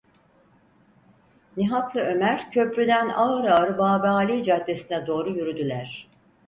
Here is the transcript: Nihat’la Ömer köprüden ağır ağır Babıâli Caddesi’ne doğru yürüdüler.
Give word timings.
Nihat’la 1.57 2.01
Ömer 2.01 2.51
köprüden 2.51 3.09
ağır 3.09 3.43
ağır 3.43 3.77
Babıâli 3.77 4.43
Caddesi’ne 4.43 5.07
doğru 5.07 5.29
yürüdüler. 5.29 6.09